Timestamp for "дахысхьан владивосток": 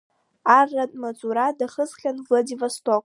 1.57-2.99